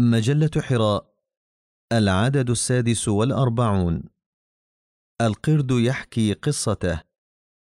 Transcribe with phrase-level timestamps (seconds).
[0.00, 1.14] مجلة حراء
[1.92, 4.02] العدد السادس والأربعون.
[5.20, 7.00] القرد يحكي قصته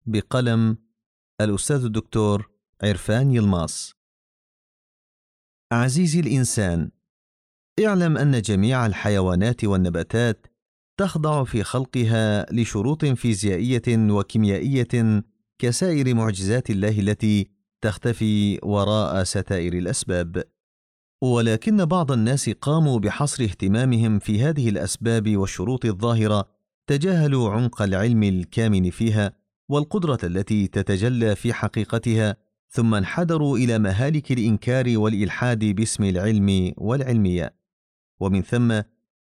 [0.06, 0.78] بقلم
[1.40, 2.50] الأستاذ الدكتور
[2.82, 3.94] عرفان يلماس
[5.72, 6.90] عزيزي الإنسان
[7.86, 10.46] اعلم أن جميع الحيوانات والنباتات
[11.00, 15.22] تخضع في خلقها لشروط فيزيائية وكيميائية
[15.58, 17.50] كسائر معجزات الله التي
[17.84, 20.55] تختفي وراء ستائر الأسباب.
[21.22, 26.48] ولكن بعض الناس قاموا بحصر اهتمامهم في هذه الأسباب والشروط الظاهرة
[26.86, 29.32] تجاهلوا عمق العلم الكامن فيها
[29.68, 32.36] والقدرة التي تتجلى في حقيقتها
[32.68, 37.54] ثم انحدروا إلى مهالك الإنكار والإلحاد باسم العلم والعلمية.
[38.20, 38.80] ومن ثم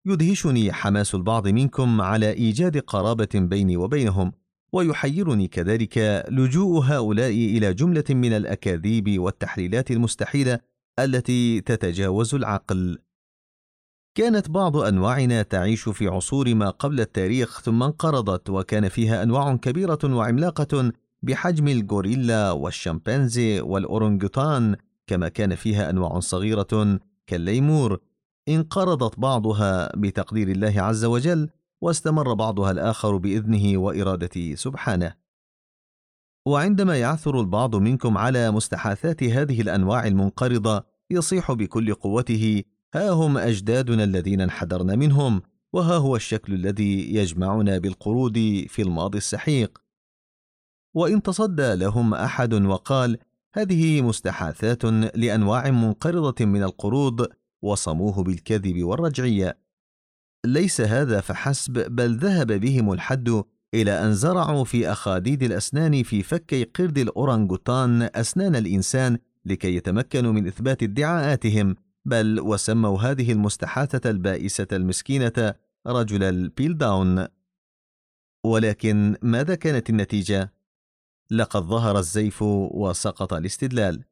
[0.05, 4.31] يدهشني حماس البعض منكم على إيجاد قرابة بيني وبينهم
[4.73, 10.59] ويحيرني كذلك لجوء هؤلاء إلى جملة من الأكاذيب والتحليلات المستحيلة
[10.99, 12.97] التي تتجاوز العقل.
[14.15, 19.99] كانت بعض أنواعنا تعيش في عصور ما قبل التاريخ ثم انقرضت وكان فيها أنواع كبيرة
[20.03, 20.91] وعملاقة
[21.23, 24.75] بحجم الغوريلا والشمبانزي والاورنجوتان
[25.07, 27.99] كما كان فيها أنواع صغيرة كالليمور.
[28.49, 31.49] انقرضت بعضها بتقدير الله عز وجل
[31.81, 35.20] واستمر بعضها الآخر بإذنه وإرادته سبحانه.
[36.45, 42.63] وعندما يعثر البعض منكم على مستحاثات هذه الأنواع المنقرضة يصيح بكل قوته
[42.95, 45.41] ها هم أجدادنا الذين انحدرنا منهم
[45.73, 49.81] وها هو الشكل الذي يجمعنا بالقرود في الماضي السحيق.
[50.93, 53.17] وإن تصدى لهم أحد وقال
[53.53, 57.27] هذه مستحاثات لأنواع منقرضة من القرود
[57.61, 59.57] وصموه بالكذب والرجعية.
[60.45, 66.63] ليس هذا فحسب بل ذهب بهم الحد إلى أن زرعوا في أخاديد الأسنان في فكي
[66.63, 71.75] قرد الأورانغوتان أسنان الإنسان لكي يتمكنوا من إثبات ادعاءاتهم
[72.05, 75.53] بل وسموا هذه المستحاثة البائسة المسكينة
[75.87, 77.27] رجل البيل داون.
[78.45, 80.53] ولكن ماذا كانت النتيجة؟
[81.31, 84.03] لقد ظهر الزيف وسقط الاستدلال.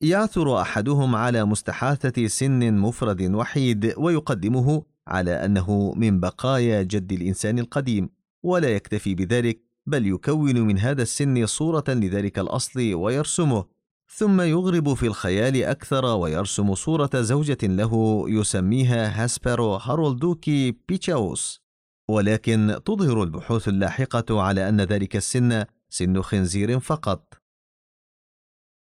[0.00, 8.17] يعثر أحدهم على مستحاثة سن مفرد وحيد ويقدمه على أنه من بقايا جد الإنسان القديم.
[8.42, 13.64] ولا يكتفي بذلك بل يكون من هذا السن صورة لذلك الأصل ويرسمه
[14.10, 21.62] ثم يغرب في الخيال أكثر ويرسم صورة زوجة له يسميها Hesperopithecus haroldcookii.
[22.08, 27.34] ولكن تظهر البحوث اللاحقة على أن ذلك السن سن خنزير فقط.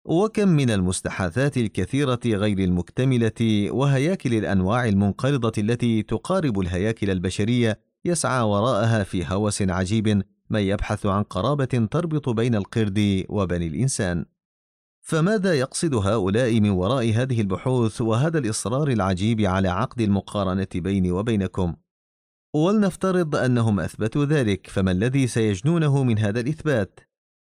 [0.06, 9.04] وكم من المستحاثات الكثيرة غير المكتملة وهياكل الأنواع المنقرضة التي تقارب الهياكل البشرية يسعى وراءها
[9.04, 14.26] في هوس عجيب من يبحث عن قرابة تربط بين القرد وبني الإنسان.
[15.02, 21.76] فماذا يقصد هؤلاء من وراء هذه البحوث وهذا الإصرار العجيب على عقد المقارنة بيني وبينكم؟
[22.56, 27.00] ولنفترض أنهم أثبتوا ذلك، فما الذي سيجنونه من هذا الإثبات؟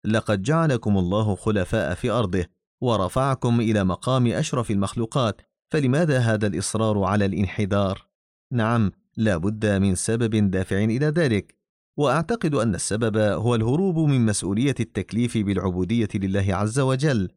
[0.05, 2.45] لقد جعلكم الله خلفاء في أرضه،
[2.81, 5.41] ورفعكم إلى مقام أشرف المخلوقات،
[5.73, 8.07] فلماذا هذا الإصرار على الانحدار؟
[8.53, 11.55] نعم، لا بد من سبب دافع إلى ذلك
[11.97, 17.29] وأعتقد أن السبب هو الهروب من مسؤولية التكليف بالعبودية لله عز وجل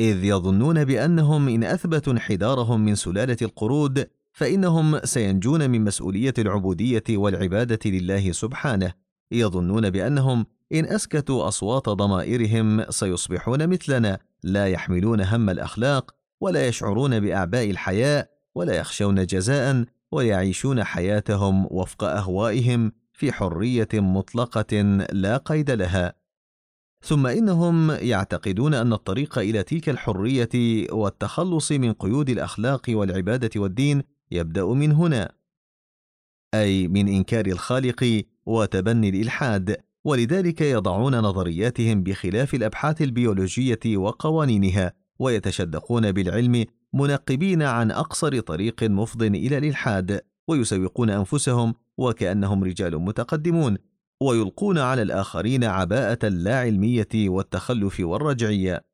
[0.00, 7.90] إذ يظنون بأنهم إن أثبتوا انحدارهم من سلالة القرود فإنهم سينجون من مسؤولية العبودية والعبادة
[7.90, 8.92] لله سبحانه
[9.32, 17.70] يظنون بأنهم إن أسكتوا أصوات ضمائرهم سيصبحون مثلنا لا يحملون هم الأخلاق ولا يشعرون بأعباء
[17.70, 24.82] الحياء ولا يخشون جزاء ويعيشون حياتهم وفق أهوائهم في حرية مطلقة
[25.12, 26.14] لا قيد لها.
[27.02, 34.64] ثم إنهم يعتقدون أن الطريق إلى تلك الحرية والتخلص من قيود الأخلاق والعبادة والدين يبدأ
[34.64, 35.32] من هنا
[36.54, 46.66] أي من إنكار الخالق وتبني الإلحاد ولذلك يضعون نظرياتهم بخلاف الأبحاث البيولوجية وقوانينها ويتشدقون بالعلم
[46.92, 53.76] منقبين عن أقصر طريق مفض إلى الالحاد ويسوقون أنفسهم وكأنهم رجال متقدمون
[54.20, 58.84] ويلقون على الآخرين عباءة اللاعلميه والتخلف والرجعيه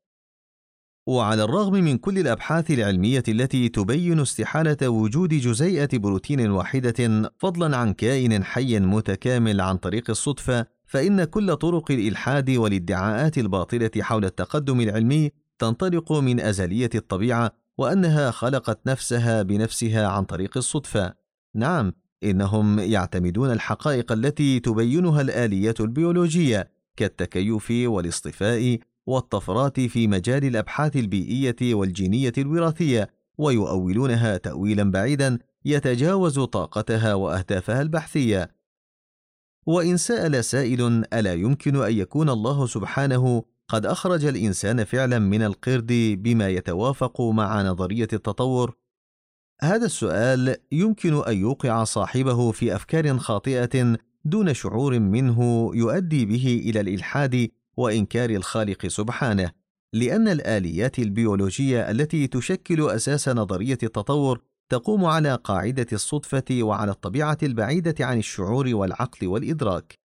[1.07, 7.93] وعلى الرغم من كل الأبحاث العلمية التي تبين استحالة وجود جزيئة بروتين واحدة فضلا عن
[7.93, 15.31] كائن حي متكامل عن طريق الصدفة فإن كل طرق الإلحاد والادعاءات الباطلة حول التقدم العلمي
[15.59, 21.13] تنطلق من أزلية الطبيعة وأنها خلقت نفسها بنفسها عن طريق الصدفة.
[21.55, 21.93] نعم
[22.23, 32.33] إنهم يعتمدون الحقائق التي تبينها الآلية البيولوجية كالتكيف والاصطفاء والطفرات في مجال الأبحاث البيئية والجينية
[32.37, 38.51] الوراثية ويؤولونها تاويلا بعيدا يتجاوز طاقتها وأهدافها البحثية.
[39.65, 45.91] وإن سأل سائل ألا يمكن أن يكون الله سبحانه قد أخرج الإنسان فعلا من القرد
[46.23, 48.75] بما يتوافق مع نظرية التطور؟
[49.61, 56.79] هذا السؤال يمكن أن يوقع صاحبه في أفكار خاطئة دون شعور منه يؤدي به إلى
[56.79, 59.51] الإلحاد وإنكار الخالق سبحانه
[59.93, 68.05] لأن الآليات البيولوجية التي تشكل أساس نظرية التطور تقوم على قاعدة الصدفة وعلى الطبيعة البعيدة
[68.05, 70.06] عن الشعور والعقل والإدراك.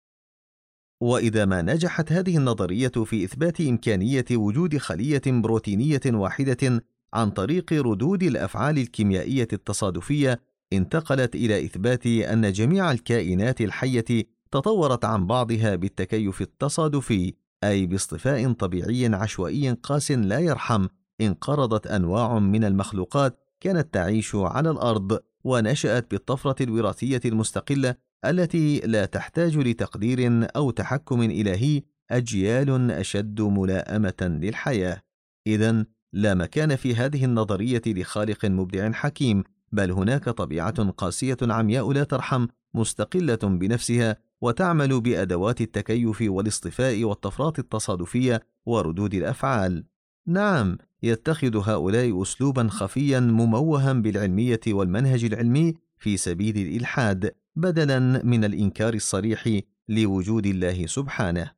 [1.01, 8.23] وإذا ما نجحت هذه النظرية في إثبات إمكانية وجود خلية بروتينية واحدة عن طريق ردود
[8.23, 10.41] الأفعال الكيميائية التصادفية
[10.73, 19.05] انتقلت إلى إثبات أن جميع الكائنات الحية تطورت عن بعضها بالتكيف التصادفي أي باصطفاء طبيعي
[19.05, 20.87] عشوائي قاس لا يرحم
[21.21, 27.95] انقرضت أنواع من المخلوقات كانت تعيش على الأرض ونشأت بالطفرة الوراثية المستقلة
[28.25, 31.81] التي لا تحتاج لتقدير أو تحكم إلهي
[32.11, 35.01] أجيال أشد ملائمة للحياة.
[35.47, 42.03] اذا لا مكان في هذه النظرية لخالق مبدع حكيم بل هناك طبيعة قاسية عمياء لا
[42.03, 49.83] ترحم مستقلة بنفسها وتعمل بأدوات التكيف والاصطفاء والطفرات التصادفية وردود الأفعال.
[50.27, 57.31] نعم يتخذ هؤلاء اسلوبا خفيا مموها بالعلمية والمنهج العلمي في سبيل الإلحاد.
[57.59, 59.59] بدلا من الإنكار الصريح
[59.89, 61.51] لوجود الله سبحانه.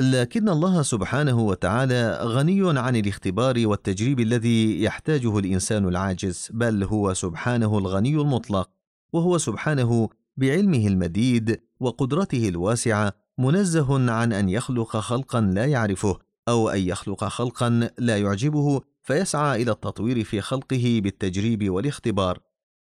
[0.00, 7.78] لكن الله سبحانه وتعالى غني عن الاختبار والتجريب الذي يحتاجه الإنسان العاجز بل هو سبحانه
[7.78, 8.70] الغني المطلق
[9.12, 16.18] وهو سبحانه بعلمه المديد وقدرته الواسعة منزه عن أن يخلق خلقا لا يعرفه
[16.48, 22.38] أو أن يخلق خلقا لا يعجبه فيسعى إلى التطوير في خلقه بالتجريب والاختبار.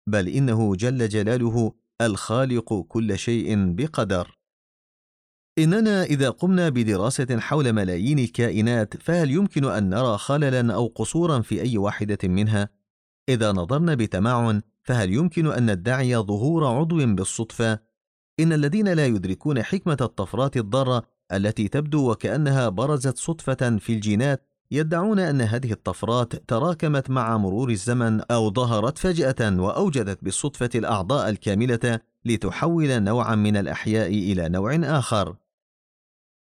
[0.06, 4.38] بل إنه جل جلاله الخالق كل شيء بقدر.
[5.58, 11.62] إننا إذا قمنا بدراسة حول ملايين الكائنات فهل يمكن أن نرى خللا أو قصورا في
[11.62, 12.68] أي واحدة منها؟
[13.28, 17.78] إذا نظرنا بتمعن فهل يمكن أن ندعي ظهور عضو بالصدفة؟
[18.40, 25.18] إن الذين لا يدركون حكمة الطفرات الضارة التي تبدو وكأنها برزت صدفة في الجينات يدعون
[25.18, 33.02] أن هذه الطفرات تراكمت مع مرور الزمن أو ظهرت فجأة وأوجدت بالصدفة الأعضاء الكاملة لتحول
[33.02, 35.36] نوعا من الأحياء إلى نوع آخر.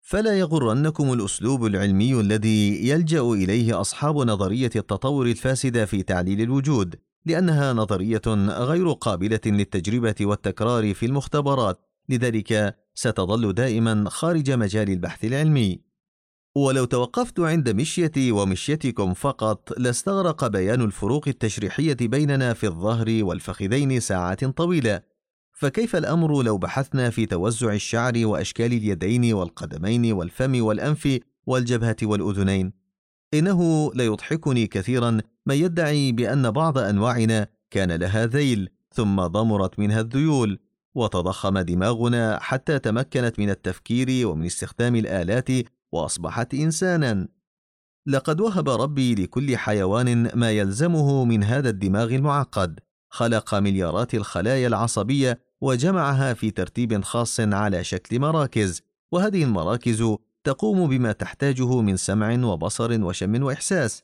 [0.01, 6.95] فلا يغرنكم الأسلوب العلمي الذي يلجأ إليه أصحاب نظرية التطور الفاسدة في تعليل الوجود
[7.25, 11.79] لأنها نظرية غير قابلة للتجربة والتكرار في المختبرات
[12.09, 15.94] لذلك ستظل دائما خارج مجال البحث العلمي.
[16.57, 24.45] ولو توقفت عند مشيتي ومشيتكم فقط لاستغرق بيان الفروق التشريحية بيننا في الظهر والفخذين ساعات
[24.45, 25.01] طويلة.
[25.53, 32.73] فكيف الأمر لو بحثنا في توزع الشعر وأشكال اليدين والقدمين والفم والأنف والجبهة والأذنين؟
[33.33, 40.59] إنه ليضحكني كثيرا من يدعي بأن بعض أنواعنا كان لها ذيل ثم ضمرت منها الذيول
[40.95, 45.49] وتضخم دماغنا حتى تمكنت من التفكير ومن استخدام الآلات
[45.91, 47.27] وأصبحت إنسانا.
[48.07, 52.79] لقد وهب ربي لكل حيوان ما يلزمه من هذا الدماغ المعقد.
[53.09, 58.81] خلق مليارات الخلايا العصبية وجمعها في ترتيب خاص على شكل مراكز.
[59.11, 64.03] وهذه المراكز تقوم بما تحتاجه من سمع وبصر وشم وإحساس.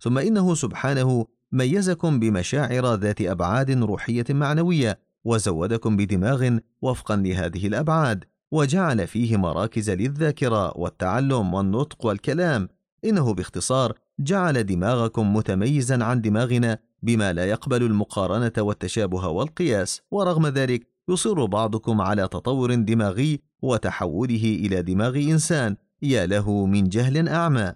[0.00, 8.24] ثم إنه سبحانه ميزكم بمشاعر ذات أبعاد روحية معنوية وزودكم بدماغ وفقا لهذه الأبعاد.
[8.52, 12.68] وجعل فيه مراكز للذاكرة والتعلم والنطق والكلام.
[13.04, 20.86] إنه باختصار جعل دماغكم متميزا عن دماغنا بما لا يقبل المقارنة والتشابه والقياس ورغم ذلك
[21.08, 27.72] يصر بعضكم على تطور دماغي وتحوله إلى دماغ إنسان يا له من جهل أعمى.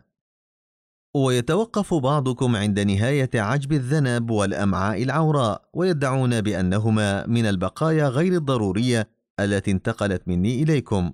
[1.17, 9.71] ويتوقف بعضكم عند نهاية عجب الذنب والأمعاء العوراء ويدعون بأنهما من البقايا غير الضرورية التي
[9.71, 11.13] انتقلت مني إليكم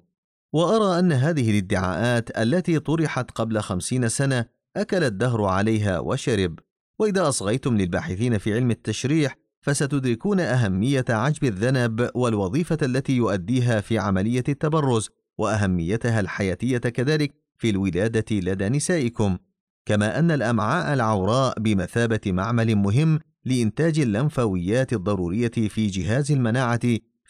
[0.53, 4.45] وأرى أن هذه الادعاءات التي طرحت قبل خمسين سنة
[4.77, 6.59] أكل الدهر عليها وشرب
[6.99, 14.45] وإذا أصغيتم للباحثين في علم التشريح فستدركون أهمية عجب الذنب والوظيفة التي يؤديها في عملية
[14.49, 19.39] التبرز وأهميتها الحياتية كذلك في الولادة لدى نسائكم.
[19.87, 26.81] كما أن الأمعاء العوراء بمثابة معمل مهم لإنتاج اللمفاويات الضرورية في جهاز المناعة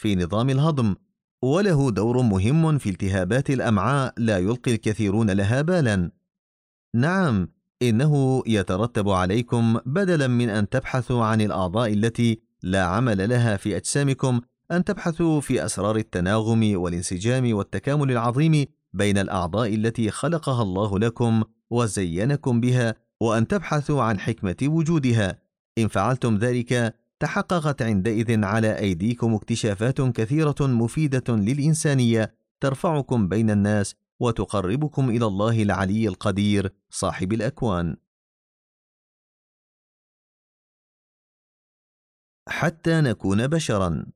[0.02, 0.94] في نظام الهضم
[1.42, 6.10] وله دور مهم في التهابات الأمعاء لا يلقي الكثيرون لها بالا.
[6.94, 7.48] نعم
[7.82, 14.40] إنه يترتب عليكم بدلا من أن تبحثوا عن الأعضاء التي لا عمل لها في أجسامكم
[14.70, 22.60] أن تبحثوا في أسرار التناغم والانسجام والتكامل العظيم بين الأعضاء التي خلقها الله لكم وزينكم
[22.60, 25.38] بها وأن تبحثوا عن حكمة وجودها.
[25.78, 35.10] إن فعلتم ذلك تحققت عندئذ على أيديكم اكتشافات كثيرة مفيدة للإنسانية ترفعكم بين الناس وتقربكم
[35.10, 37.96] إلى الله العلي القدير صاحب الأكوان.
[42.48, 44.06] حتى نكون بشرا.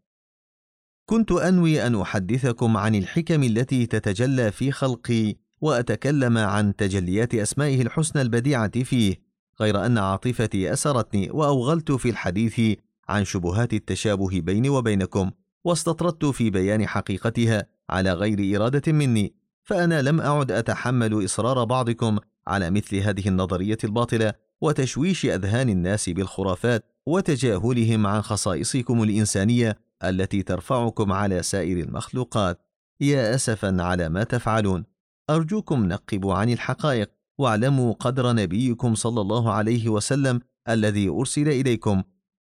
[1.11, 8.23] كنت أنوي أن أحدثكم عن الحكم التي تتجلى في خلقي وأتكلم عن تجليات أسمائه الحسنى
[8.23, 9.27] البديعة فيه
[9.61, 15.31] غير أن عاطفتي أسرتني وأوغلت في الحديث عن شبهات التشابه بيني وبينكم
[15.65, 19.35] واستطردت في بيان حقيقتها على غير إرادة مني
[19.65, 26.85] فأنا لم أعد أتحمل إصرار بعضكم على مثل هذه النظرية الباطلة وتشويش أذهان الناس بالخرافات
[27.07, 32.61] وتجاهلهم عن خصائصكم الإنسانية التي ترفعكم على سائر المخلوقات.
[33.01, 34.85] يا اسفا على ما تفعلون.
[35.31, 42.03] أرجوكم نقبوا عن الحقائق واعلموا قدر نبيكم صلى الله عليه وسلم الذي أرسل إليكم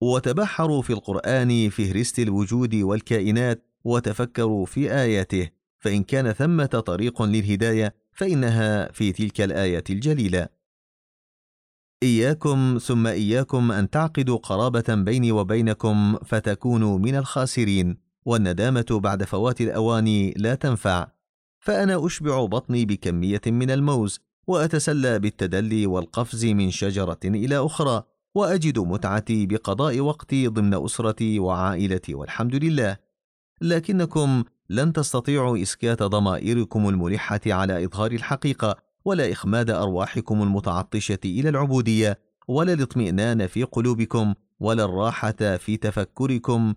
[0.02, 8.92] وتبحروا في القرآن فهرست الوجود والكائنات وتفكروا في آياته فإن كان ثمة طريق للهداية فإنها
[8.92, 10.48] في تلك الآية الجليلة.
[12.02, 20.32] إياكم ثم إياكم أن تعقدوا قرابة بيني وبينكم فتكونوا من الخاسرين والندامة بعد فوات الاوان
[20.36, 21.06] لا تنفع.
[21.60, 28.11] فأنا أشبع بطني بكمية من الموز وأتسلى بالتدلي والقفز من شجرة إلى أخرى.
[28.34, 32.96] وأجد متعتي بقضاء وقتي ضمن أسرتي وعائلتي والحمد لله.
[33.60, 42.18] لكنكم لن تستطيعوا إسكات ضمائركم الملحة على إظهار الحقيقة ولا إخماد أرواحكم المتعطشة إلى العبودية
[42.48, 46.74] ولا الاطمئنان في قلوبكم ولا الراحة في تفكركم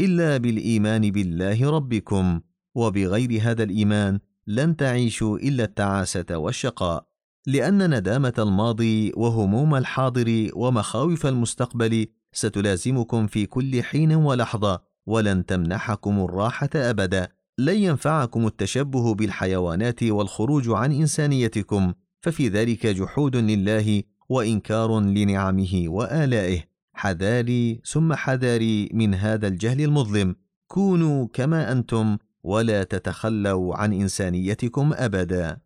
[0.00, 2.40] إلا بالإيمان بالله ربكم.
[2.74, 7.13] وبغير هذا الإيمان لن تعيشوا إلا التعاسة والشقاء.
[7.46, 16.70] لأن ندامة الماضي وهموم الحاضر ومخاوف المستقبل ستلازمكم في كل حين ولحظة ولن تمنحكم الراحة
[16.74, 17.28] أبدا.
[17.58, 21.92] لن ينفعكم التشبه بالحيوانات والخروج عن إنسانيتكم.
[22.20, 26.64] ففي ذلك جحود لله وإنكار لنعمه وآلائه.
[26.94, 30.36] حذاري ثم حذاري من هذا الجهل المظلم.
[30.66, 35.63] كونوا كما أنتم ولا تتخلوا عن إنسانيتكم أبدا.